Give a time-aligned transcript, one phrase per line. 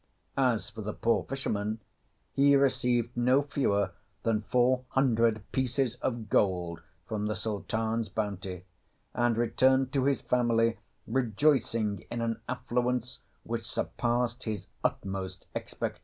[0.39, 1.79] As for the poor fisherman,
[2.33, 3.91] he received no fewer
[4.23, 8.65] than four hundred pieces of gold from the Sultan's bounty,
[9.13, 15.99] and returned to his family rejoicing in an affluence which surpassed his utmost expectations.